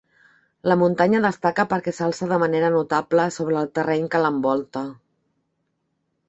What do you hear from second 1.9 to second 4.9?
s'alça de manera notable sobre el terreny que l'envolta.